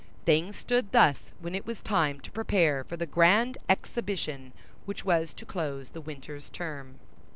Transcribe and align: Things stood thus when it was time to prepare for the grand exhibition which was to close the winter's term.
Things 0.25 0.55
stood 0.55 0.93
thus 0.93 1.31
when 1.41 1.53
it 1.53 1.67
was 1.67 1.83
time 1.83 2.21
to 2.21 2.31
prepare 2.31 2.83
for 2.83 2.97
the 2.97 3.05
grand 3.05 3.59
exhibition 3.69 4.51
which 4.85 5.05
was 5.05 5.31
to 5.35 5.45
close 5.45 5.89
the 5.89 6.01
winter's 6.01 6.49
term. 6.49 6.95